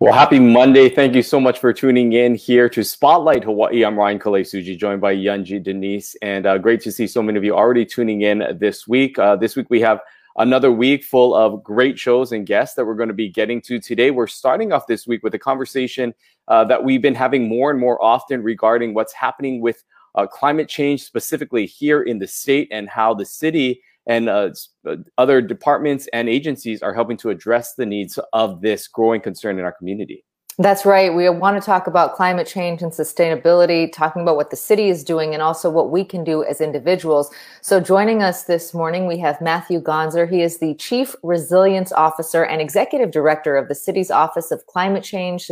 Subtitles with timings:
[0.00, 0.88] Well, happy Monday.
[0.88, 3.84] Thank you so much for tuning in here to Spotlight Hawaii.
[3.84, 6.16] I'm Ryan Kalei-Tsuji, joined by Yunji de Nies.
[6.20, 9.20] And uh, great to see so many of you already tuning in this week.
[9.20, 10.00] Uh, this week we have
[10.36, 13.78] another week full of great shows and guests that we're going to be getting to
[13.78, 14.10] today.
[14.10, 16.12] We're starting off this week with a conversation
[16.48, 19.84] uh, that we've been having more and more often regarding what's happening with
[20.16, 24.50] uh, climate change, specifically here in the state, and how the city and uh,
[24.88, 29.58] uh, other departments and agencies are helping to address the needs of this growing concern
[29.58, 30.24] in our community.
[30.56, 31.12] That's right.
[31.12, 35.02] We want to talk about climate change and sustainability, talking about what the city is
[35.02, 37.28] doing and also what we can do as individuals.
[37.60, 40.30] So joining us this morning, we have Matthew Gonser.
[40.30, 45.02] He is the Chief Resilience Officer and Executive Director of the city's Office of Climate
[45.02, 45.50] Change,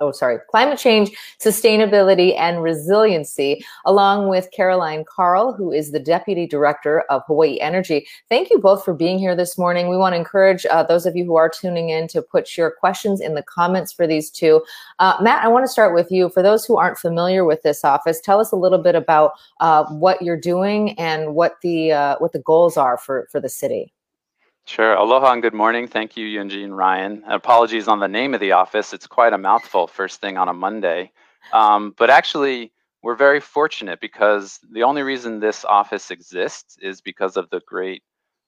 [0.00, 6.48] oh, sorry, Climate Change, Sustainability and Resiliency, along with Caroline Carl, who is the Deputy
[6.48, 8.04] Director of Hawaii Energy.
[8.28, 9.88] Thank you both for being here this morning.
[9.88, 12.72] We want to encourage uh, those of you who are tuning in to put your
[12.72, 14.62] questions in the comments for these to.
[14.98, 16.28] Uh, Matt, I want to start with you.
[16.30, 19.84] For those who aren't familiar with this office, tell us a little bit about uh,
[19.86, 23.92] what you're doing and what the uh, what the goals are for for the city.
[24.66, 24.94] Sure.
[24.94, 25.88] Aloha and good morning.
[25.88, 27.24] Thank you, Yunji and Ryan.
[27.26, 28.92] apologies on the name of the office.
[28.92, 31.10] It's quite a mouthful first thing on a Monday.
[31.52, 37.36] Um, but actually, we're very fortunate because the only reason this office exists is because
[37.36, 38.02] of the great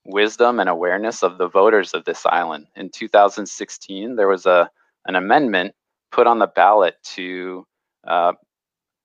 [0.05, 2.67] wisdom and awareness of the voters of this island.
[2.77, 4.71] In 2016, there was a
[5.07, 5.75] an amendment
[6.13, 7.67] put on the ballot to
[8.07, 8.33] uh,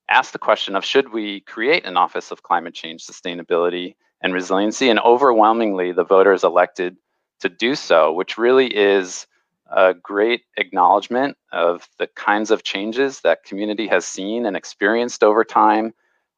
[0.10, 4.90] ask the question of should we create an Office of Climate Change Sustainability and Resiliency?
[4.90, 6.98] And overwhelmingly, the voters elected
[7.40, 9.26] to do so, which really is
[9.72, 15.44] a great acknowledgement of the kinds of changes that community has seen and experienced over
[15.44, 15.94] time,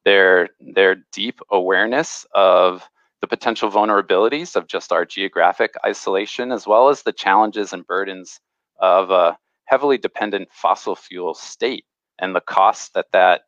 [0.06, 2.90] their, their deep awareness of
[3.22, 8.40] the potential vulnerabilities of just our geographic isolation, as well as the challenges and burdens
[8.80, 9.38] of a
[9.70, 11.86] heavily dependent fossil fuel state
[12.18, 13.42] and the costs that that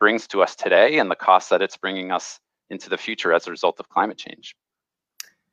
[0.00, 3.46] brings to us today and the costs that it's bringing us into the future as
[3.46, 4.54] a result of climate change.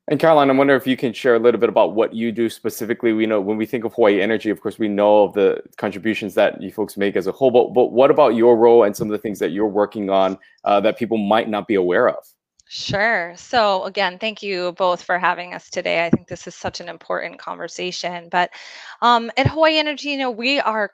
[0.07, 2.47] And Caroline, I wonder if you can share a little bit about what you do
[2.47, 3.11] specifically.
[3.11, 6.35] We know when we think of Hawaii Energy, of course, we know of the contributions
[6.35, 9.07] that you folks make as a whole, but, but what about your role and some
[9.07, 12.23] of the things that you're working on uh, that people might not be aware of?
[12.67, 13.33] Sure.
[13.37, 16.03] So, again, thank you both for having us today.
[16.05, 18.27] I think this is such an important conversation.
[18.31, 18.49] But
[19.03, 20.91] um, at Hawaii Energy, you know, we are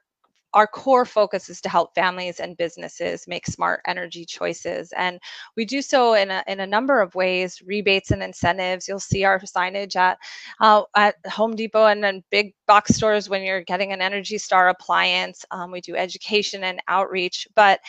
[0.54, 5.20] our core focus is to help families and businesses make smart energy choices and
[5.56, 9.24] we do so in a, in a number of ways rebates and incentives you'll see
[9.24, 10.18] our signage at
[10.60, 14.70] uh, at home depot and then big box stores when you're getting an energy star
[14.70, 17.80] appliance um, we do education and outreach but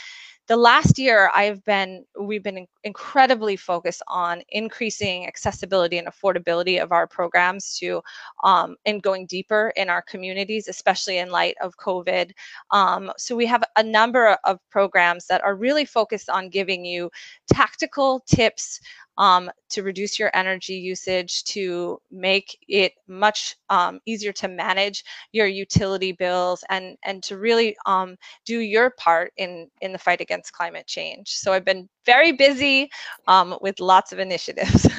[0.49, 6.93] the last year i've been we've been incredibly focused on increasing accessibility and affordability of
[6.93, 8.00] our programs to
[8.44, 12.32] um, and going deeper in our communities especially in light of covid
[12.70, 17.10] um, so we have a number of programs that are really focused on giving you
[17.53, 18.81] tactical tips
[19.19, 25.47] um, to reduce your energy usage, to make it much um, easier to manage your
[25.47, 28.16] utility bills, and and to really um,
[28.47, 31.28] do your part in in the fight against climate change.
[31.28, 32.90] So I've been very busy
[33.26, 34.88] um, with lots of initiatives.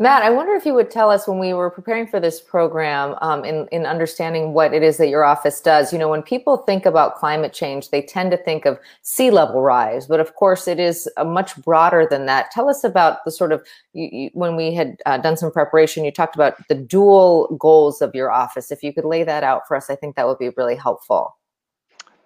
[0.00, 3.16] Matt, I wonder if you would tell us when we were preparing for this program,
[3.20, 5.92] um, in, in understanding what it is that your office does.
[5.92, 9.60] You know, when people think about climate change, they tend to think of sea level
[9.60, 12.50] rise, but of course, it is much broader than that.
[12.50, 16.02] Tell us about the sort of you, you, when we had uh, done some preparation,
[16.06, 18.72] you talked about the dual goals of your office.
[18.72, 21.36] If you could lay that out for us, I think that would be really helpful.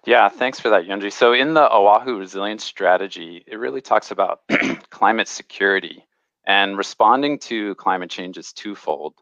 [0.05, 1.11] Yeah, thanks for that, Yunji.
[1.11, 4.41] So in the Oahu Resilience Strategy, it really talks about
[4.91, 6.05] climate security
[6.45, 9.15] and responding to climate change is twofold.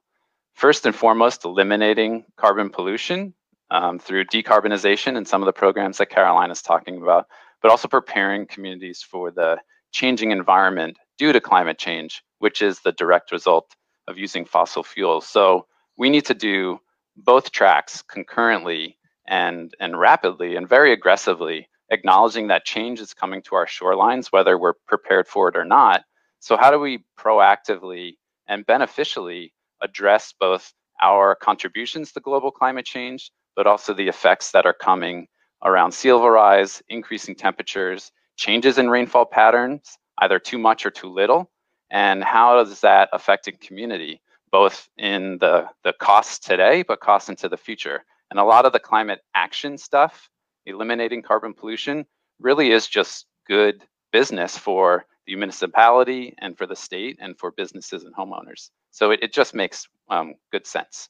[0.56, 3.34] First and foremost, eliminating carbon pollution
[3.72, 7.28] um, through decarbonization and some of the programs that Caroline is talking about,
[7.62, 9.58] but also preparing communities for the
[9.94, 13.74] changing environment due to climate change, which is the direct result
[14.10, 15.26] of using fossil fuels.
[15.26, 15.66] So
[15.98, 16.80] we need to do
[17.16, 18.98] both tracks concurrently
[19.34, 24.60] and, and rapidly and very aggressively, acknowledging that change is coming to our shorelines, whether
[24.60, 26.04] we're prepared for it or not,
[26.40, 29.52] so how do we proactively and beneficially
[29.82, 30.72] address both
[31.02, 35.28] our contributions to global climate change, but also the effects that are coming
[35.64, 41.12] around sea level rise, increasing temperatures, changes in rainfall patterns, either too much or too
[41.12, 41.50] little,
[41.90, 44.22] and how does that affect a community,
[44.52, 48.04] both in the, the costs today, but costs into the future.
[48.34, 50.28] And a lot of the climate action stuff,
[50.66, 52.04] eliminating carbon pollution,
[52.40, 58.06] really is just good business for the municipality and for the state and for businesses
[58.06, 58.72] and homeowners.
[58.90, 61.10] So it, it just makes um, good sense.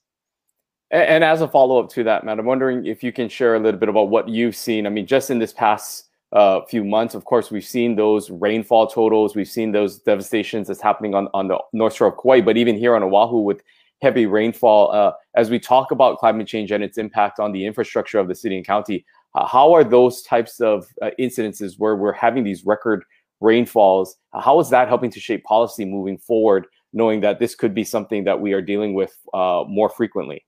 [0.92, 3.60] And, as a follow up to that, Matt, I'm wondering if you can share a
[3.60, 4.86] little bit about what you've seen.
[4.86, 8.88] I mean, just in this past uh, few months, of course, we've seen those rainfall
[8.88, 12.58] totals, we've seen those devastations that's happening on, on the north shore of Kauai, but
[12.58, 13.64] even here on Oahu with
[14.04, 14.92] heavy rainfall.
[14.92, 18.36] Uh, as we talk about climate change and its impact on the infrastructure of the
[18.36, 22.66] city and county, uh, how are those types of uh, incidences where we're having these
[22.66, 23.04] record
[23.40, 24.18] rainfalls?
[24.34, 28.26] How is that helping to shape policy moving forward, knowing that this could be something
[28.26, 30.46] that we are dealing with uh, more frequently?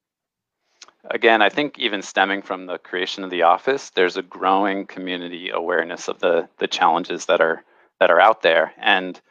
[1.12, 5.50] Again, I think even stemming from the creation of the office, there's a growing community
[5.50, 7.63] awareness of the the challenges that are
[8.00, 9.22] that are out there, and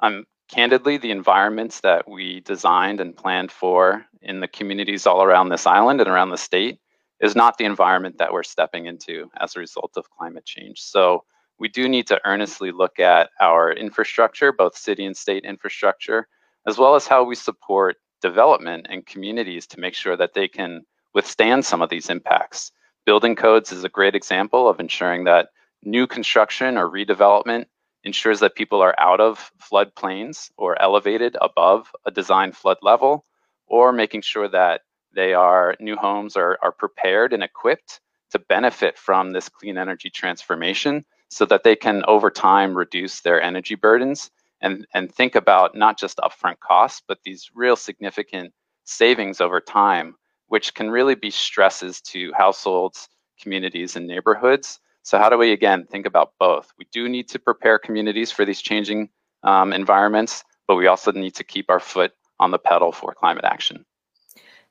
[0.00, 5.48] I'm candidly, the environments that we designed and planned for in the communities all around
[5.48, 6.78] this island and around the state
[7.20, 10.80] is not the environment that we're stepping into as a result of climate change.
[10.80, 11.24] So
[11.58, 16.28] we do need to earnestly look at our infrastructure, both city and state infrastructure,
[16.66, 20.84] as well as how we support development and communities to make sure that they can
[21.14, 22.72] withstand some of these impacts.
[23.06, 25.48] Building codes is a great example of ensuring that
[25.82, 27.66] new construction or redevelopment
[28.06, 33.24] ensures that people are out of floodplains or elevated above a design flood level,
[33.66, 34.82] or making sure that
[35.12, 38.00] they are new homes are, are prepared and equipped
[38.30, 43.42] to benefit from this clean energy transformation so that they can over time reduce their
[43.42, 44.30] energy burdens
[44.60, 48.52] and, and think about not just upfront costs, but these real significant
[48.84, 50.14] savings over time,
[50.46, 53.08] which can really be stresses to households,
[53.42, 56.72] communities, and neighborhoods so how do we, again, think about both?
[56.80, 59.08] We do need to prepare communities for these changing
[59.44, 63.44] um, environments, but we also need to keep our foot on the pedal for climate
[63.44, 63.84] action.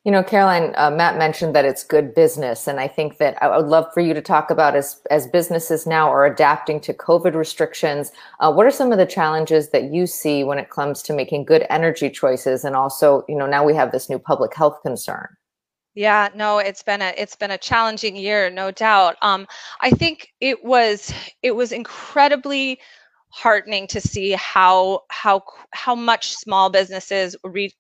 [0.04, 3.56] You know, Caroline, uh, Matt mentioned that it's good business, and I think that I
[3.56, 7.34] would love for you to talk about as as businesses now are adapting to COVID
[7.34, 8.12] restrictions.
[8.42, 11.46] Uh, what are some of the challenges that you see when it comes to making
[11.46, 15.30] good energy choices, and also, you know, now we have this new public health concern.
[15.96, 19.16] Yeah, no, it's been a it's been a challenging year, no doubt.
[19.22, 19.48] Um,
[19.80, 22.80] I think it was it was incredibly
[23.30, 25.44] heartening to see how how
[25.74, 27.74] how much small businesses reach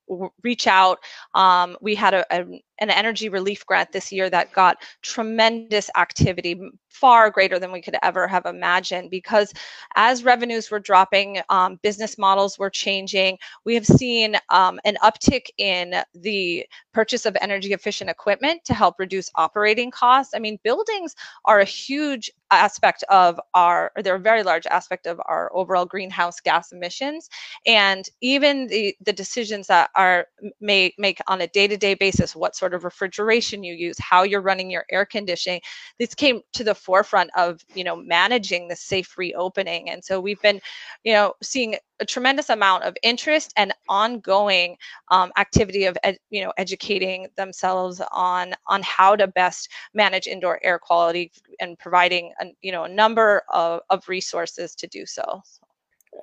[0.43, 0.99] reach out.
[1.33, 2.45] Um, we had a, a,
[2.79, 7.95] an energy relief grant this year that got tremendous activity, far greater than we could
[8.03, 9.11] ever have imagined.
[9.11, 9.53] Because
[9.95, 13.37] as revenues were dropping, um, business models were changing.
[13.65, 18.95] We have seen um, an uptick in the purchase of energy efficient equipment to help
[18.97, 20.33] reduce operating costs.
[20.33, 25.07] I mean, buildings are a huge aspect of our, or they're a very large aspect
[25.07, 27.29] of our overall greenhouse gas emissions.
[27.65, 30.27] And even the, the decisions that are
[30.61, 34.69] may make on a day-to-day basis, what sort of refrigeration you use, how you're running
[34.69, 35.61] your air conditioning.
[35.99, 39.89] This came to the forefront of, you know, managing the safe reopening.
[39.89, 40.59] And so we've been,
[41.03, 44.75] you know, seeing a tremendous amount of interest and ongoing
[45.11, 50.59] um, activity of ed, you know educating themselves on on how to best manage indoor
[50.63, 55.41] air quality and providing a, you know a number of, of resources to do so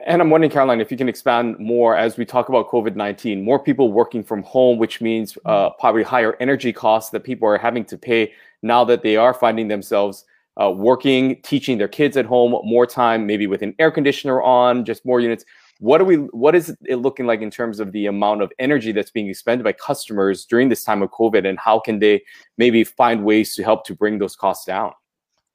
[0.06, 3.44] and I'm wondering, Caroline, if you can expand more as we talk about COVID 19,
[3.44, 5.80] more people working from home, which means uh, mm-hmm.
[5.80, 9.68] probably higher energy costs that people are having to pay now that they are finding
[9.68, 10.24] themselves
[10.60, 14.84] uh, working, teaching their kids at home, more time, maybe with an air conditioner on,
[14.84, 15.44] just more units.
[15.78, 16.16] What are we?
[16.16, 19.64] What is it looking like in terms of the amount of energy that's being expended
[19.64, 22.22] by customers during this time of COVID, and how can they
[22.56, 24.92] maybe find ways to help to bring those costs down?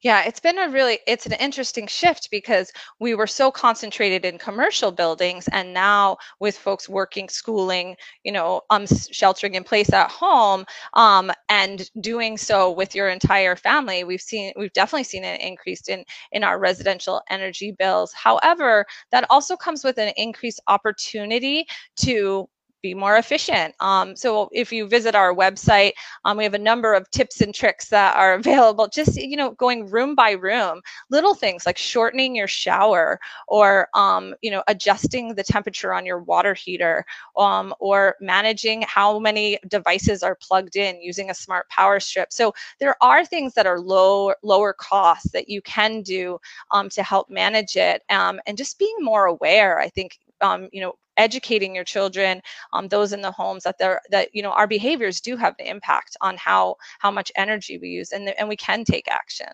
[0.04, 4.38] Yeah, it's been a really it's an interesting shift because we were so concentrated in
[4.38, 10.12] commercial buildings and now with folks working, schooling, you know, um sheltering in place at
[10.12, 15.39] home um and doing so with your entire family, we've seen we've definitely seen an
[15.42, 18.13] increase in in our residential energy bills.
[18.13, 21.66] However, that also comes with an increased opportunity
[21.98, 22.48] to
[22.81, 23.74] be more efficient.
[23.79, 25.91] Um, so if you visit our website,
[26.25, 28.88] um, we have a number of tips and tricks that are available.
[28.88, 34.34] Just you know, going room by room, little things like shortening your shower, or um,
[34.41, 37.05] you know, adjusting the temperature on your water heater,
[37.38, 42.31] um, or managing how many devices are plugged in using a smart power strip.
[42.31, 46.39] So there are things that are low lower cost that you can do
[46.72, 49.79] um, to help manage it, um, and just being more aware.
[49.79, 52.41] I think um, you know educating your children
[52.74, 55.65] um, those in the homes that they're that you know our behaviors do have an
[55.65, 59.47] impact on how how much energy we use and and we can take action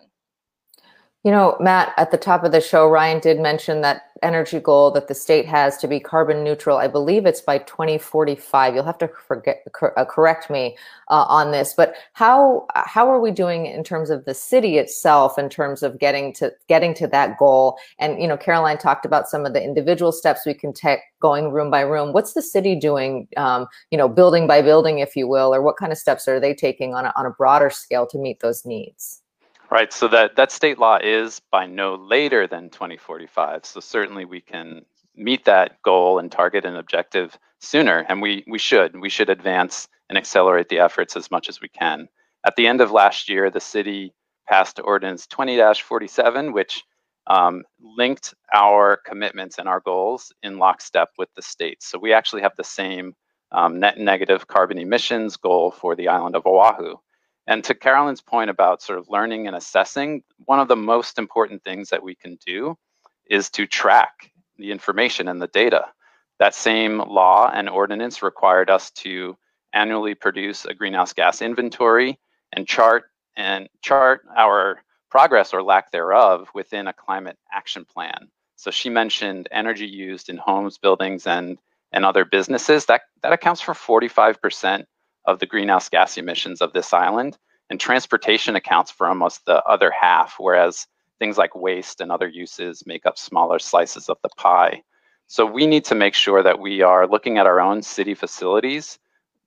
[1.24, 4.90] You know, Matt, at the top of the show, Ryan did mention that energy goal
[4.90, 6.76] that the state has to be carbon neutral.
[6.76, 8.74] I believe it's by 2045.
[8.74, 9.64] You'll have to forget,
[9.96, 10.76] uh, correct me
[11.08, 15.38] uh, on this, but how how are we doing in terms of the city itself,
[15.38, 17.78] in terms of getting to getting to that goal?
[17.98, 21.52] And you know, Caroline talked about some of the individual steps we can take, going
[21.52, 22.12] room by room.
[22.12, 23.28] What's the city doing?
[23.38, 26.38] Um, you know, building by building, if you will, or what kind of steps are
[26.38, 29.22] they taking on a, on a broader scale to meet those needs?
[29.70, 33.64] Right, so that, that state law is by no later than 2045.
[33.64, 34.82] So certainly we can
[35.16, 39.00] meet that goal and target an objective sooner, and we, we should.
[39.00, 42.08] We should advance and accelerate the efforts as much as we can.
[42.46, 44.12] At the end of last year, the city
[44.48, 46.82] passed Ordinance 20-47, which
[47.26, 51.82] um, linked our commitments and our goals in lockstep with the state.
[51.82, 53.14] So we actually have the same
[53.50, 56.96] um, net negative carbon emissions goal for the island of Oahu.
[57.46, 61.62] And to Caroline's point about sort of learning and assessing, one of the most important
[61.62, 62.76] things that we can do
[63.26, 65.86] is to track the information and the data.
[66.38, 69.36] That same law and ordinance required us to
[69.72, 72.18] annually produce a greenhouse gas inventory
[72.52, 73.04] and chart
[73.36, 78.28] and chart our progress or lack thereof within a climate action plan.
[78.56, 81.58] So she mentioned energy used in homes, buildings, and
[81.92, 82.86] and other businesses.
[82.86, 84.84] That that accounts for 45%
[85.26, 87.38] of the greenhouse gas emissions of this island.
[87.70, 90.86] And transportation accounts for almost the other half, whereas
[91.18, 94.82] things like waste and other uses make up smaller slices of the pie.
[95.26, 98.98] So we need to make sure that we are looking at our own city facilities.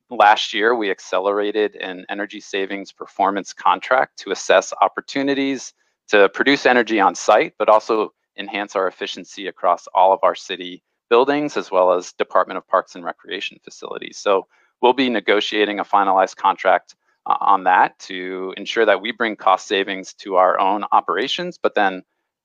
[0.10, 5.74] Last year, we accelerated an energy savings performance contract to assess opportunities
[6.08, 10.82] to produce energy on site, but also enhance our efficiency across all of our city
[11.10, 14.18] buildings, as well as Department of Parks and Recreation facilities.
[14.18, 14.48] So
[14.82, 19.68] we'll be negotiating a finalized contract uh, on that to ensure that we bring cost
[19.68, 22.04] savings to our own operations, but then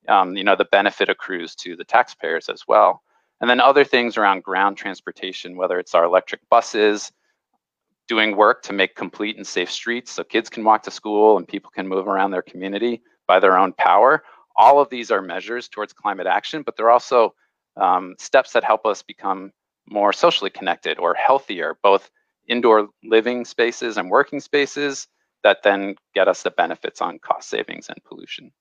[0.08, 3.02] um, you know the benefit accrues to the taxpayers as well.
[3.40, 7.10] And then other things around ground transportation, whether it's our electric buses,
[8.08, 11.48] doing work to make complete and safe streets so kids can walk to school and
[11.48, 14.22] people can move around their community by their own power.
[14.56, 17.34] All of these are measures towards climate action, but they're also
[17.76, 19.52] um, steps that help us become
[19.88, 22.10] more socially connected or healthier, both
[22.48, 25.08] indoor living spaces and working spaces
[25.42, 28.52] that then get us the benefits on cost savings and pollution.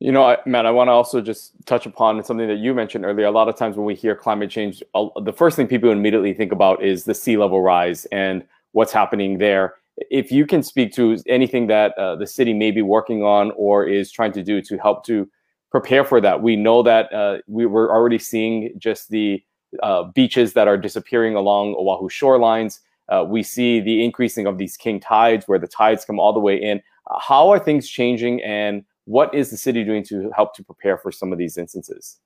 [0.00, 3.26] You know, Matt, I want to also just touch upon something that you mentioned earlier.
[3.26, 6.52] A lot of times when we hear climate change, the first thing people immediately think
[6.52, 9.74] about is the sea level rise and what's happening there.
[10.10, 13.86] If you can speak to anything that uh, the city may be working on or
[13.86, 15.28] is trying to do to help to
[15.70, 19.42] prepare for that, we know that uh, we were already seeing just the
[19.82, 24.76] uh, beaches that are disappearing along Oahu shorelines uh, we see the increasing of these
[24.76, 26.80] king tides where the tides come all the way in.
[27.10, 30.96] Uh, how are things changing and what is the city doing to help to prepare
[30.96, 32.20] for some of these instances?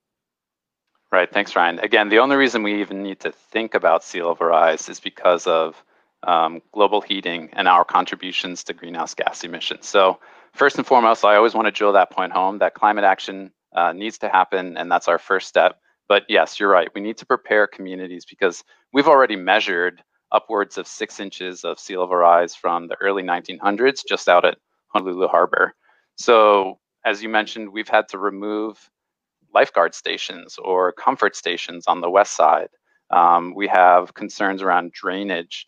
[1.11, 1.79] Right, thanks, Ryan.
[1.79, 5.47] Again, the only reason we even need to think about sea level rise is because
[5.47, 5.83] of
[6.25, 9.87] um, global heating and our contributions to greenhouse gas emissions.
[9.87, 10.19] So,
[10.53, 13.93] first and foremost, I always want to drill that point home that climate action uh,
[13.93, 15.79] needs to happen, and that's our first step.
[16.09, 16.89] But yes, you're right.
[16.95, 20.03] We need to prepare communities because we've already measured
[20.35, 24.59] upwards of six inches of sea level rise from the early 1900s just out at
[24.89, 25.75] Honolulu Harbor.
[26.17, 28.91] So, as you mentioned, we've had to remove
[29.55, 32.69] lifeguard stations or comfort stations on the west side.
[33.11, 35.67] Um, we have concerns around drainage.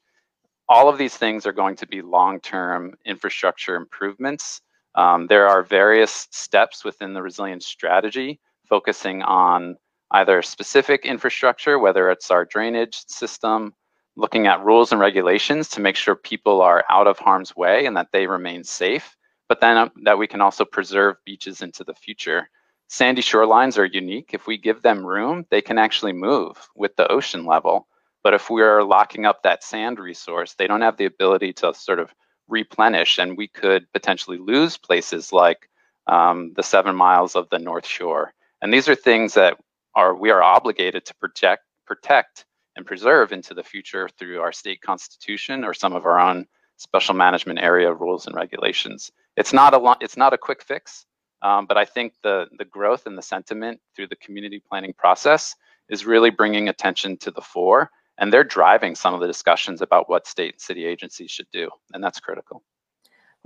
[0.68, 4.60] All of these things are going to be long term infrastructure improvements.
[4.96, 9.76] Um, there are various steps within the resilience strategy focusing on
[10.12, 13.74] either specific infrastructure, whether it's our drainage system,
[14.16, 17.96] looking at rules and regulations to make sure people are out of harm's way and
[17.96, 19.16] that they remain safe,
[19.48, 22.48] but then um, that we can also preserve beaches into the future.
[22.88, 24.30] Sandy shorelines are unique.
[24.32, 27.88] If we give them room, they can actually move with the ocean level.
[28.22, 31.98] But if we're locking up that sand resource, they don't have the ability to sort
[31.98, 32.12] of
[32.48, 35.68] replenish, and we could potentially lose places like
[36.06, 38.32] um, the seven miles of the North Shore.
[38.62, 39.58] And these are things that
[39.94, 42.46] are we are obligated to protect, protect
[42.76, 47.14] and preserve into the future through our state constitution or some of our own special
[47.14, 49.10] management area rules and regulations.
[49.36, 51.06] It's not a it's not a quick fix,
[51.42, 55.54] um, but I think the the growth and the sentiment through the community planning process
[55.88, 60.08] is really bringing attention to the fore, and they're driving some of the discussions about
[60.08, 62.62] what state and city agencies should do, and that's critical.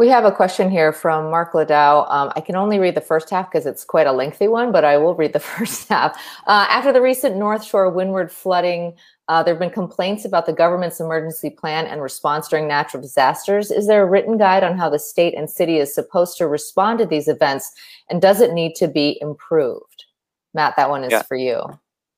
[0.01, 2.11] We have a question here from Mark Ladow.
[2.11, 4.83] Um, I can only read the first half because it's quite a lengthy one, but
[4.83, 6.17] I will read the first half.
[6.47, 8.97] Uh, after the recent North Shore windward flooding,
[9.29, 13.71] uh, there have been complaints about the government's emergency plan and response during natural disasters.
[13.71, 16.99] Is there a written guide on how the state and city is supposed to respond
[17.01, 17.71] to these events,
[18.09, 20.07] and does it need to be improved?
[20.55, 21.21] Matt, that one is yeah.
[21.25, 21.63] for you.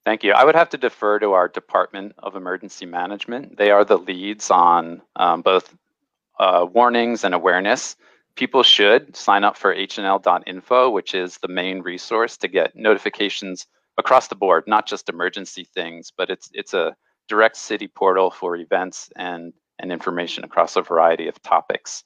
[0.05, 0.35] Thank you.
[0.35, 3.57] I would have to defer to our Department of Emergency Management.
[3.57, 5.77] They are the leads on um, both
[6.43, 7.95] uh, warnings and awareness,
[8.35, 14.27] people should sign up for hnl.info, which is the main resource to get notifications across
[14.27, 16.97] the board, not just emergency things, but it's it's a
[17.29, 22.03] direct city portal for events and and information across a variety of topics.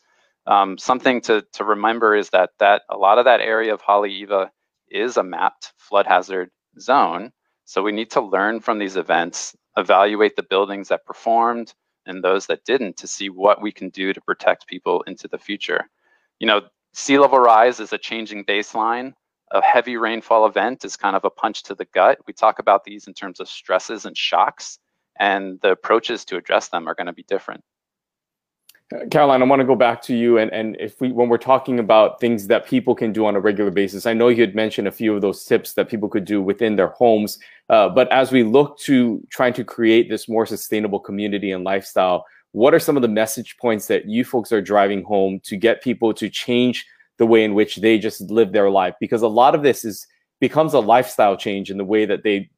[0.46, 4.50] Um, something to to remember is that that a lot of that area of Haleiwa
[4.90, 7.32] is a mapped flood hazard zone.
[7.64, 11.72] So we need to learn from these events, evaluate the buildings that performed,
[12.06, 15.38] and those that didn't to see what we can do to protect people into the
[15.38, 15.88] future.
[16.38, 19.12] You know, sea level rise is a changing baseline.
[19.52, 22.18] A heavy rainfall event is kind of a punch to the gut.
[22.26, 24.78] We talk about these in terms of stresses and shocks,
[25.18, 27.62] and the approaches to address them are going to be different.
[29.10, 31.80] Caroline, I want to go back to you, and and if we when we're talking
[31.80, 34.86] about things that people can do on a regular basis, I know you had mentioned
[34.86, 37.38] a few of those tips that people could do within their homes.
[37.68, 42.24] Uh, but as we look to trying to create this more sustainable community and lifestyle,
[42.52, 45.82] what are some of the message points that you folks are driving home to get
[45.82, 46.86] people to change
[47.18, 48.94] the way in which they just live their life?
[49.00, 50.06] Because a lot of this is
[50.38, 52.48] becomes a lifestyle change in the way that they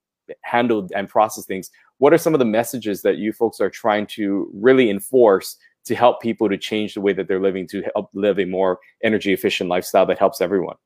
[0.43, 1.71] handle and process things.
[1.99, 5.57] What are some of the messages that you folks are trying to really enforce?
[5.89, 8.79] To help people to change the way that they're living to help live a more
[9.03, 10.77] energy efficient lifestyle that helps everyone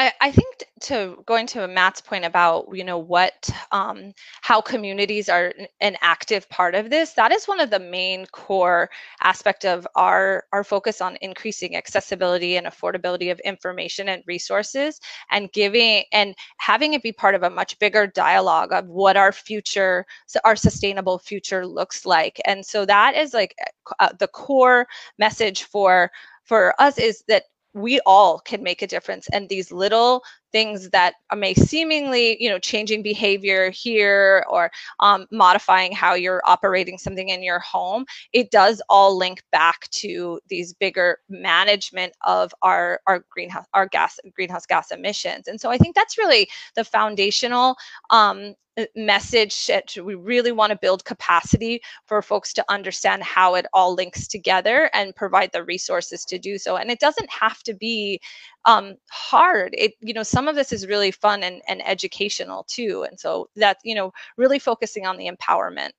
[0.00, 5.28] I, I think to going to Matt's point about you know what um, how communities
[5.28, 5.52] are
[5.82, 8.88] an active part of this that is one of the main core
[9.20, 14.98] aspect of our our focus on increasing accessibility and affordability of information and resources
[15.30, 19.32] and giving and having it be part of a much bigger dialogue of what our
[19.32, 20.06] future
[20.46, 22.40] our sustainable future looks like.
[22.46, 23.54] And so that is like
[23.98, 24.86] uh, the core
[25.18, 26.10] message for
[26.44, 31.14] for us is that we all can make a difference and these little things that
[31.36, 37.42] may seemingly you know changing behavior here or um, modifying how you're operating something in
[37.42, 43.66] your home it does all link back to these bigger management of our our greenhouse
[43.74, 45.48] our gas greenhouse gas emissions.
[45.48, 47.76] And so i think that's really the foundational
[48.10, 48.54] um,
[48.94, 53.94] message that we really want to build capacity for folks to understand how it all
[53.94, 56.76] links together and provide the resources to do so.
[56.76, 58.20] And it doesn't have to be
[58.64, 59.74] um, hard.
[59.76, 63.48] It you know some of this is really fun and, and educational too and so
[63.56, 65.90] that you know really focusing on the empowerment.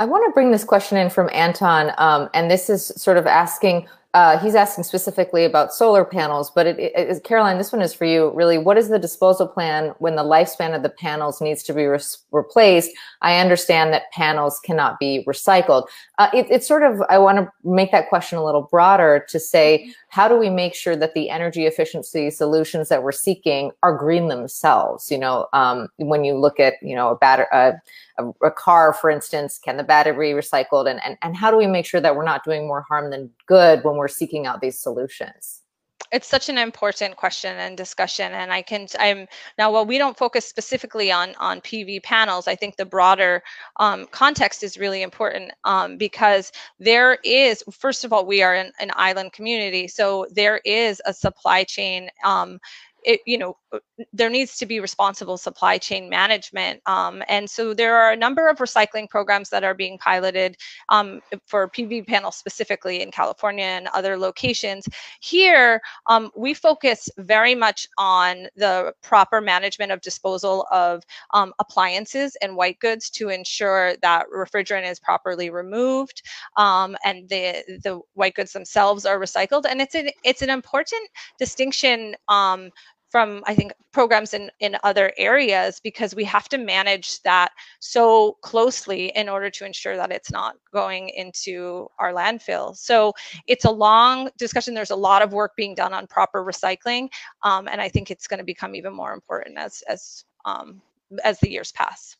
[0.00, 3.26] I want to bring this question in from Anton, um, and this is sort of
[3.26, 8.06] asking uh, he's asking specifically about solar panels, but it, Caroline, this one is for
[8.06, 8.30] you.
[8.34, 11.84] Really, what is the disposal plan when the lifespan of the panels needs to be
[11.84, 12.00] re-
[12.32, 12.90] replaced?
[13.20, 15.88] I understand that panels cannot be recycled.
[16.16, 19.38] Uh, it, it's sort of I want to make that question a little broader to
[19.38, 23.94] say how do we make sure that the energy efficiency solutions that we're seeking are
[23.94, 25.10] green themselves?
[25.10, 27.46] You know, um, when you look at you know a battery.
[27.52, 27.72] Uh,
[28.18, 30.90] a, a, car, for instance, can the battery be recycled?
[30.90, 33.30] And, and, and how do we make sure that we're not doing more harm than
[33.48, 35.62] good when we're seeking out these solutions?
[36.10, 39.26] it's such an important question and discussion and i can i'm
[39.58, 43.42] now while we don't focus specifically on on pv panels i think the broader
[43.76, 48.72] um, context is really important um, because there is first of all we are in
[48.80, 52.58] an island community so there is a supply chain um,
[53.04, 53.78] it, you know, uh,
[54.12, 56.80] there needs to be responsible supply chain management.
[56.86, 60.56] Um, and so there are a number of recycling programs that are being piloted
[60.88, 64.88] um, for PV panels specifically in California and other locations.
[65.20, 71.02] Here, um, we focus very much on the proper management of disposal of
[71.34, 76.22] um, appliances and white goods to ensure that refrigerant is properly removed
[76.56, 79.64] um, and the, the white goods themselves are recycled.
[79.68, 81.08] And it's an, it's an important
[81.38, 82.70] distinction um,
[83.10, 88.36] from I think programs in in other areas because we have to manage that so
[88.42, 92.76] closely in order to ensure that it's not going into our landfill.
[92.76, 93.14] So
[93.46, 94.74] it's a long discussion.
[94.74, 97.08] There's a lot of work being done on proper recycling,
[97.42, 100.82] um, and I think it's going to become even more important as as um,
[101.24, 102.16] as the years pass.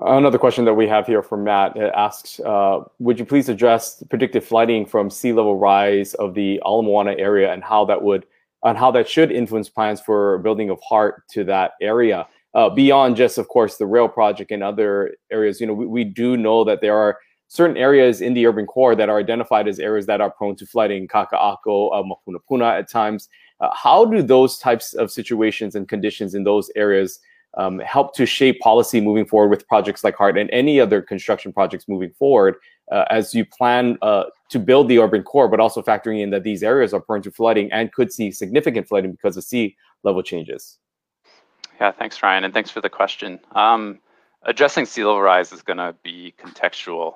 [0.00, 4.42] Another question that we have here from Matt asks, uh, would you please address predicted
[4.42, 8.26] flooding from sea level rise of the Ala Moana area and how that would
[8.64, 12.26] on how that should influence plans for building of HART to that area.
[12.54, 16.04] Uh, beyond just, of course, the rail project and other areas, you know, we, we
[16.04, 19.78] do know that there are certain areas in the urban core that are identified as
[19.78, 23.28] areas that are prone to flooding, Kaka'ako, uh, Mapunapuna at times.
[23.60, 27.20] Uh, how do those types of situations and conditions in those areas
[27.56, 31.52] um, help to shape policy moving forward with projects like HART and any other construction
[31.52, 32.56] projects moving forward
[32.90, 34.24] uh, as you plan uh,
[34.54, 37.30] to build the urban core, but also factoring in that these areas are prone to
[37.32, 40.78] flooding and could see significant flooding because of sea level changes?
[41.80, 43.40] Yeah, thanks, Ryan, and thanks for the question.
[43.52, 43.98] Um,
[44.44, 47.14] addressing sea level rise is going to be contextual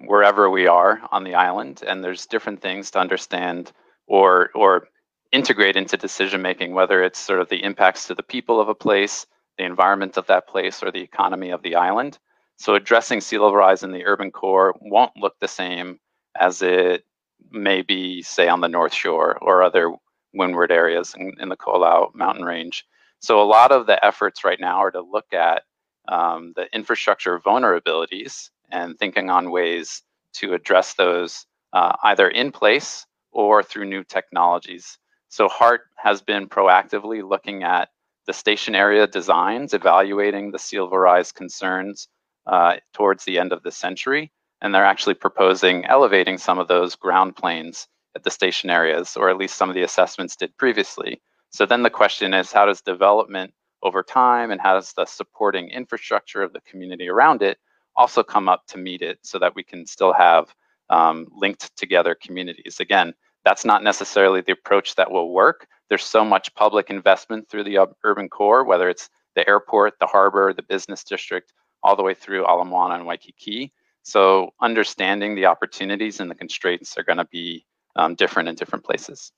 [0.00, 3.70] wherever we are on the island, and there's different things to understand
[4.08, 4.88] or or
[5.30, 8.74] integrate into decision making, whether it's sort of the impacts to the people of a
[8.74, 9.26] place,
[9.58, 12.18] the environment of that place, or the economy of the island.
[12.56, 16.00] So addressing sea level rise in the urban core won't look the same
[16.38, 17.04] as it
[17.50, 19.92] may be, say, on the North Shore or other
[20.32, 22.84] windward areas in, in the Koolau mountain range.
[23.20, 25.62] So a lot of the efforts right now are to look at
[26.08, 30.02] um, the infrastructure vulnerabilities and thinking on ways
[30.34, 34.98] to address those uh, either in place or through new technologies.
[35.28, 37.88] So HART has been proactively looking at
[38.26, 42.08] the station area designs, evaluating the rise concerns
[42.46, 44.30] uh, towards the end of the century.
[44.60, 47.86] And they're actually proposing elevating some of those ground planes
[48.16, 51.20] at the station areas, or at least some of the assessments did previously.
[51.50, 55.68] So then the question is, how does development over time and how does the supporting
[55.68, 57.58] infrastructure of the community around it
[57.96, 60.54] also come up to meet it so that we can still have
[60.90, 62.80] um, linked together communities?
[62.80, 63.14] Again,
[63.44, 65.66] that's not necessarily the approach that will work.
[65.88, 70.52] There's so much public investment through the urban core, whether it's the airport, the harbor,
[70.52, 73.72] the business district, all the way through Ala Moana and Waikiki.
[74.04, 78.84] So understanding the opportunities and the constraints are going to be um, different in different
[78.84, 79.32] places.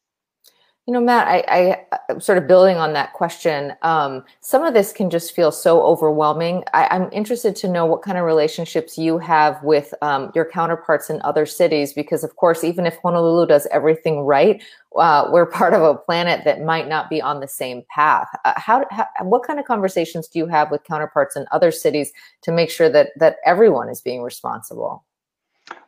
[0.87, 3.73] You know, Matt, I, I sort of building on that question.
[3.83, 6.63] Um, some of this can just feel so overwhelming.
[6.75, 11.11] I, am interested to know what kind of relationships you have with um, your counterparts
[11.11, 14.63] in other cities, because of course, even if Honolulu does everything right,
[14.97, 18.29] uh, we're part of a planet that might not be on the same path.
[18.45, 22.13] Uh, how, how, what kind of conversations do you have with counterparts in other cities
[22.43, 25.03] to make sure that that everyone is being responsible?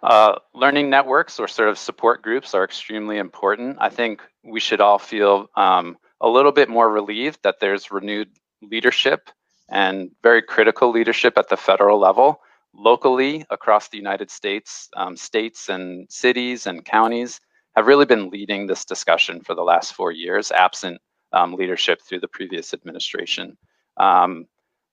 [0.03, 3.77] Uh, learning networks or sort of support groups are extremely important.
[3.81, 8.29] I think we should all feel um, a little bit more relieved that there's renewed
[8.63, 9.31] leadership
[9.71, 12.41] and very critical leadership at the federal level.
[12.75, 17.41] Locally, across the United States, um, states and cities and counties
[17.77, 21.01] have really been leading this discussion for the last four years, absent
[21.33, 23.57] um, leadership through the previous administration.
[23.99, 24.47] Um,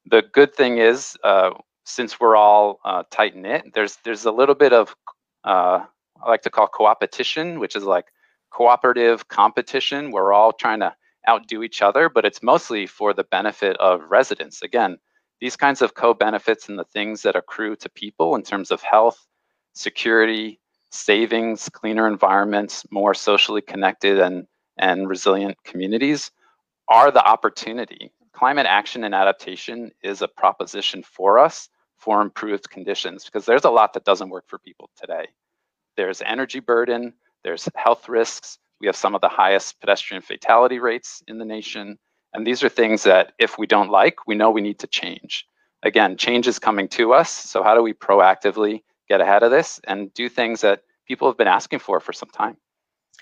[0.05, 1.51] the good thing is, uh,
[1.85, 4.95] since we're all uh, tight knit, there's there's a little bit of
[5.43, 5.85] uh,
[6.23, 8.07] I like to call co-opetition, which is like
[8.51, 10.11] cooperative competition.
[10.11, 10.93] We're all trying to
[11.29, 14.61] outdo each other, but it's mostly for the benefit of residents.
[14.61, 14.97] Again,
[15.39, 19.25] these kinds of co-benefits and the things that accrue to people in terms of health,
[19.73, 20.59] security,
[20.91, 26.31] savings, cleaner environments, more socially connected and, and resilient communities
[26.87, 28.11] are the opportunity.
[28.33, 33.69] Climate action and adaptation is a proposition for us for improved conditions because there's a
[33.69, 35.27] lot that doesn't work for people today.
[35.97, 38.57] There's energy burden, there's health risks.
[38.81, 41.97] We have some of the highest pedestrian fatality rates in the nation.
[42.33, 45.45] And these are things that if we don't like, we know we need to change.
[45.83, 47.31] Again, change is coming to us.
[47.31, 51.37] So how do we proactively get ahead of this and do things that people have
[51.37, 52.57] been asking for for some time?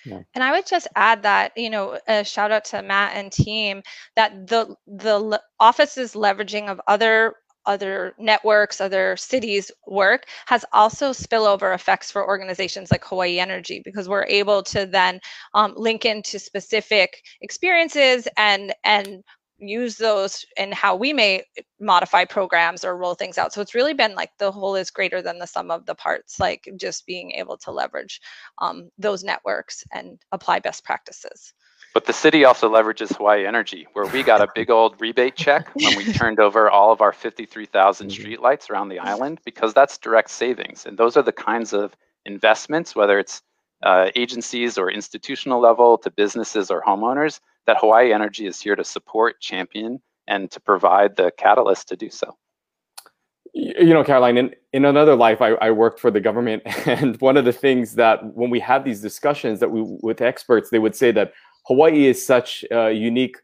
[0.06, 0.22] Yeah.
[0.34, 3.84] And I would just add that, you know, a shout out to Matt and team
[4.16, 11.74] that the the office's leveraging of other other networks, other cities work has also spillover
[11.74, 15.20] effects for organizations like Hawaii Energy because we're able to then
[15.54, 19.24] um, link into specific experiences and and
[19.60, 21.44] use those in how we may
[21.80, 23.54] modify programs or roll things out.
[23.54, 26.40] So it's really been like the whole is greater than the sum of the parts,
[26.40, 28.20] like just being able to leverage
[28.62, 31.54] um, those networks and apply best practices.
[31.94, 35.70] But the city also leverages Hawaii Energy, where we got a big old rebate check
[35.76, 38.24] when we turned over all of our 53,000 mm-hmm.
[38.24, 40.88] streetlights around the island, because that's direct savings.
[40.88, 43.44] And those are the kinds of investments, whether it's
[43.84, 48.84] uh, agencies or institutional level to businesses or homeowners, that Hawaii Energy is here to
[48.84, 52.36] support, champion, and to provide the catalyst to do so.
[53.54, 56.64] You know, Caroline, in, in another life, I, I worked for the government.
[56.88, 60.72] And one of the things that when we had these discussions that we with experts,
[60.72, 63.38] they would say that Hawaii is such a unique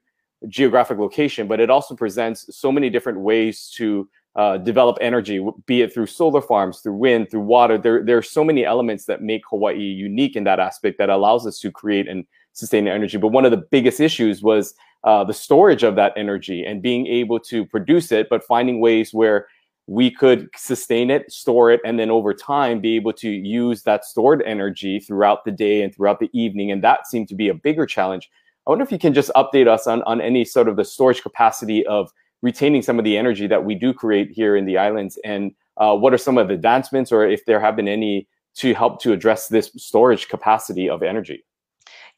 [0.47, 5.81] geographic location, but it also presents so many different ways to uh, develop energy, be
[5.81, 7.77] it through solar farms, through wind, through water.
[7.77, 11.45] There, there are so many elements that make Hawaii unique in that aspect that allows
[11.45, 13.17] us to create and sustain energy.
[13.17, 17.07] But one of the biggest issues was uh, the storage of that energy and being
[17.07, 19.47] able to produce it, but finding ways where
[19.89, 24.05] we could sustain it, store it, and then over time be able to use that
[24.05, 26.71] stored energy throughout the day and throughout the evening.
[26.71, 28.29] And that seemed to be a bigger challenge.
[28.67, 31.23] I wonder if you can just update us on, on any sort of the storage
[31.23, 32.11] capacity of
[32.43, 35.95] retaining some of the energy that we do create here in the islands and uh,
[35.95, 39.11] what are some of the advancements or if there have been any to help to
[39.11, 41.43] address this storage capacity of energy.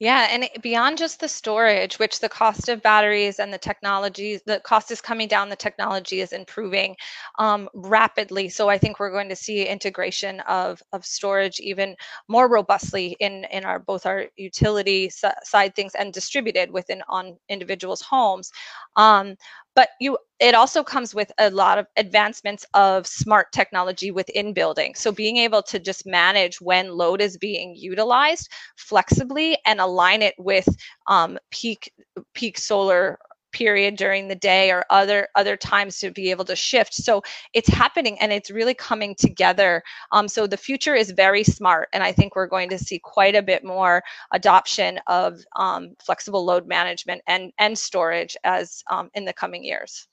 [0.02, 4.60] Yeah, and beyond just the storage, which the cost of batteries and the technologies, the
[4.60, 6.96] cost is coming down, the technology is improving
[7.38, 8.50] um, rapidly.
[8.50, 11.96] So I think we're going to see integration of, of storage even
[12.28, 15.12] more robustly in, in our both our utility
[15.44, 18.52] side things and distributed within on individuals' homes.
[18.96, 19.36] Um,
[19.76, 25.00] but you it also comes with a lot of advancements of smart technology within buildings
[25.00, 30.36] so being able to just manage when load is being utilized flexibly and align it
[30.38, 30.68] with
[31.08, 31.92] um, peak
[32.34, 33.18] peak solar
[33.52, 37.22] period during the day or other other times to be able to shift so
[37.54, 42.04] it's happening and it's really coming together um, so the future is very smart and
[42.04, 46.68] i think we're going to see quite a bit more adoption of um, flexible load
[46.68, 50.08] management and and storage as um, in the coming years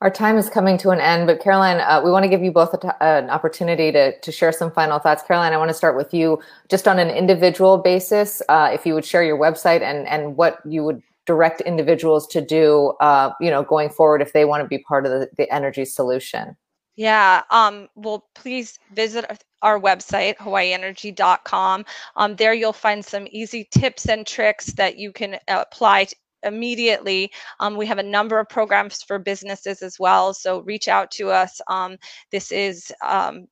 [0.00, 2.52] our time is coming to an end, but Caroline, uh, we want to give you
[2.52, 5.24] both an opportunity to, to share some final thoughts.
[5.24, 8.40] Caroline, I want to start with you just on an individual basis.
[8.48, 12.40] Uh, if you would share your website and, and what you would direct individuals to
[12.40, 15.54] do, uh, you know, going forward if they want to be part of the, the
[15.54, 16.56] energy solution?
[16.96, 21.84] Yeah, um, well, please visit our website, hawaiienergy.com.
[22.16, 26.06] Um, there you'll find some easy tips and tricks that you can apply
[26.42, 27.30] immediately.
[27.60, 31.30] Um, we have a number of programs for businesses as well, so reach out to
[31.30, 31.60] us.
[31.68, 31.96] Um,
[32.30, 33.46] this is um,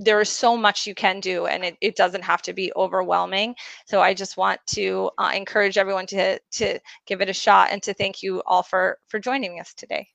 [0.00, 3.54] there is so much you can do and it, it doesn't have to be overwhelming
[3.84, 7.82] so i just want to uh, encourage everyone to to give it a shot and
[7.82, 10.08] to thank you all for for joining us today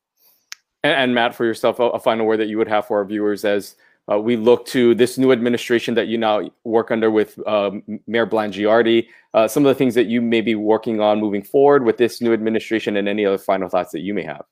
[0.83, 3.05] and, and matt for yourself a, a, final word that you would have for our
[3.05, 3.75] viewers as
[4.11, 8.27] uh, we look to this new administration that you now work under with um, Mayor
[8.27, 9.07] Blangiardi.
[9.33, 12.21] Uh, some of the things that you may be working on moving forward with this
[12.21, 14.45] new administration, and any other final thoughts that you may have.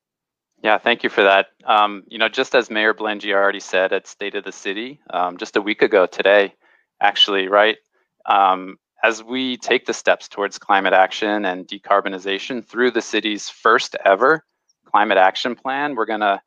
[0.63, 1.47] Yeah, thank you for that.
[1.65, 5.57] Um, you know, just as Mayor Blangiardi said at State of the City um, just
[5.57, 6.53] a week ago today,
[7.01, 7.77] actually, right?
[8.25, 13.97] Um, as we take the steps towards climate action and decarbonization through the city's first
[14.05, 14.45] ever
[14.85, 16.41] climate action plan, we're going to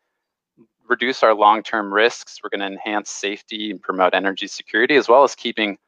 [0.88, 2.40] reduce our long-term risks.
[2.42, 5.78] We're going to enhance safety and promote energy security, as well as keeping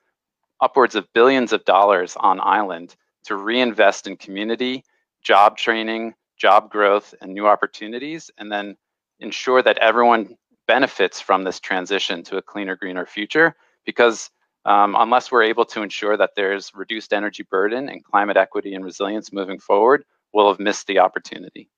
[0.61, 4.85] upwards of billions of dollars on island to reinvest in community,
[5.23, 8.77] job training, job growth and new opportunities, and then
[9.21, 13.55] ensure that everyone benefits from this transition to a cleaner, greener future.
[13.85, 14.31] Because
[14.65, 18.85] um, unless we're able to ensure that there's reduced energy burden and climate equity and
[18.85, 21.71] resilience moving forward, we'll have missed the opportunity.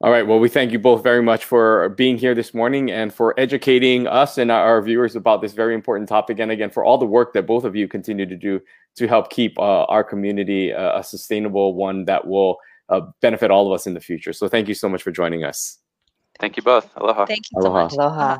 [0.00, 0.26] All right.
[0.26, 4.06] Well, we thank you both very much for being here this morning and for educating
[4.06, 6.40] us and our viewers about this very important topic.
[6.40, 8.60] And again, for all the work that both of you continue to do
[8.96, 13.66] to help keep uh, our community uh, a sustainable one that will uh, benefit all
[13.66, 14.32] of us in the future.
[14.32, 15.78] So thank you so much for joining us.
[16.40, 16.90] Thank you both.
[16.96, 17.26] Aloha.
[17.26, 17.88] Thank you Aloha.
[17.88, 18.14] so much.
[18.14, 18.38] Aloha.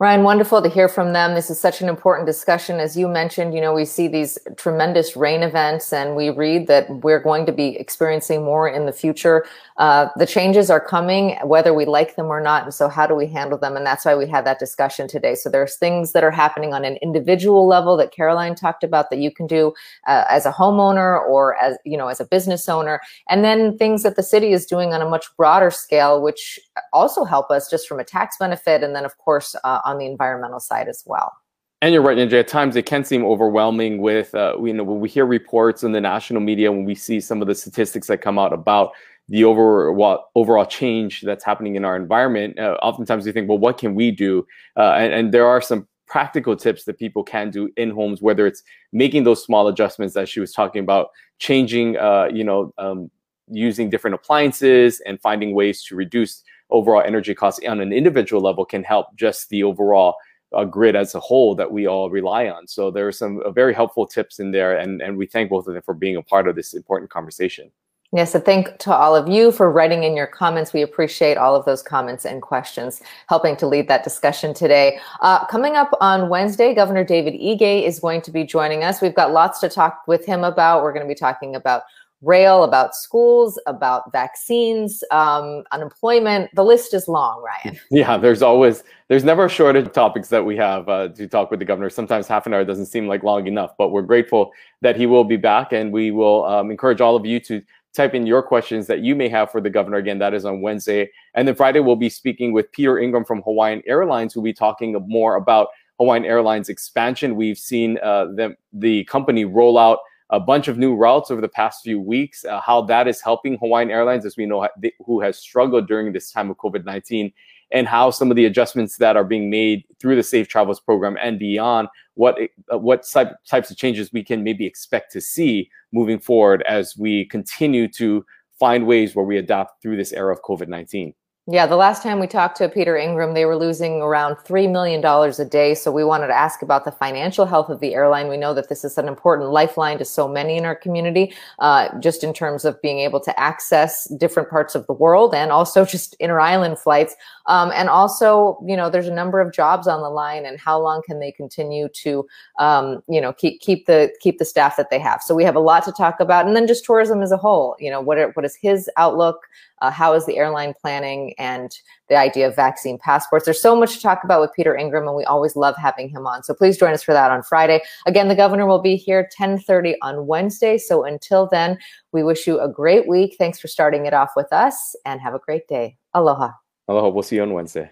[0.00, 1.34] Ryan, wonderful to hear from them.
[1.34, 2.78] This is such an important discussion.
[2.78, 6.88] As you mentioned, you know, we see these tremendous rain events and we read that
[7.02, 9.44] we're going to be experiencing more in the future.
[9.76, 12.62] Uh, the changes are coming, whether we like them or not.
[12.62, 13.76] And so how do we handle them?
[13.76, 15.34] And that's why we had that discussion today.
[15.34, 19.18] So there's things that are happening on an individual level that Caroline talked about that
[19.18, 19.74] you can do
[20.06, 23.00] uh, as a homeowner or as, you know, as a business owner.
[23.28, 26.60] And then things that the city is doing on a much broader scale, which
[26.92, 28.84] also help us just from a tax benefit.
[28.84, 31.32] And then of course, uh, on the environmental side as well.
[31.80, 32.32] And you're right, Yunji.
[32.32, 33.98] At times, it can seem overwhelming.
[33.98, 37.20] With uh, you know, when we hear reports in the national media, when we see
[37.20, 38.92] some of the statistics that come out about
[39.28, 43.78] the overall overall change that's happening in our environment, uh, oftentimes we think, well, what
[43.78, 44.44] can we do?
[44.76, 48.46] Uh, and, and there are some practical tips that people can do in homes, whether
[48.46, 53.10] it's making those small adjustments that she was talking about, changing, uh, you know, um,
[53.50, 58.64] using different appliances and finding ways to reduce overall energy costs on an individual level
[58.64, 60.16] can help just the overall
[60.52, 62.66] uh, grid as a whole that we all rely on.
[62.66, 65.66] So there are some uh, very helpful tips in there, and, and we thank both
[65.66, 67.70] of them for being a part of this important conversation.
[68.10, 70.72] Yes, and thank to all of you for writing in your comments.
[70.72, 74.98] We appreciate all of those comments and questions, helping to lead that discussion today.
[75.20, 79.02] Uh, coming up on Wednesday, Governor David Ige is going to be joining us.
[79.02, 80.82] We've got lots to talk with him about.
[80.82, 81.82] We're going to be talking about
[82.22, 86.52] rail, about schools, about vaccines, um, unemployment.
[86.54, 87.78] The list is long, Ryan.
[87.90, 91.50] Yeah, there's always, there's never a shortage of topics that we have uh, to talk
[91.50, 91.90] with the governor.
[91.90, 94.50] Sometimes half an hour doesn't seem like long enough, but we're grateful
[94.80, 97.62] that he will be back and we will um, encourage all of you to
[97.94, 99.96] type in your questions that you may have for the governor.
[99.96, 101.10] Again, that is on Wednesday.
[101.34, 104.96] And then Friday, we'll be speaking with Peter Ingram from Hawaiian Airlines, who'll be talking
[105.06, 107.36] more about Hawaiian Airlines expansion.
[107.36, 109.98] We've seen uh, the, the company roll out
[110.30, 113.56] a bunch of new routes over the past few weeks, uh, how that is helping
[113.58, 114.68] Hawaiian Airlines, as we know,
[115.04, 117.32] who has struggled during this time of COVID 19
[117.70, 121.16] and how some of the adjustments that are being made through the Safe Travels program
[121.20, 122.38] and beyond, what
[122.72, 126.96] uh, what type, types of changes we can maybe expect to see moving forward as
[126.96, 128.24] we continue to
[128.58, 131.14] find ways where we adapt through this era of COVID nineteen.
[131.50, 135.02] Yeah, the last time we talked to Peter Ingram, they were losing around $3 million
[135.02, 135.74] a day.
[135.74, 138.28] So we wanted to ask about the financial health of the airline.
[138.28, 141.98] We know that this is an important lifeline to so many in our community, uh,
[142.00, 145.86] just in terms of being able to access different parts of the world and also
[145.86, 147.16] just inter island flights.
[147.46, 150.78] Um, and also, you know, there's a number of jobs on the line and how
[150.78, 154.90] long can they continue to, um, you know, keep, keep the, keep the staff that
[154.90, 155.22] they have.
[155.22, 156.46] So we have a lot to talk about.
[156.46, 159.46] And then just tourism as a whole, you know, what, are, what is his outlook?
[159.80, 161.70] Uh, how is the airline planning and
[162.08, 163.44] the idea of vaccine passports?
[163.44, 166.26] There's so much to talk about with Peter Ingram, and we always love having him
[166.26, 166.42] on.
[166.42, 167.82] So please join us for that on Friday.
[168.06, 170.78] Again, the governor will be here 10:30 on Wednesday.
[170.78, 171.78] So until then,
[172.12, 173.36] we wish you a great week.
[173.38, 175.96] Thanks for starting it off with us, and have a great day.
[176.14, 176.50] Aloha.
[176.88, 177.08] Aloha.
[177.08, 177.90] We'll see you on Wednesday.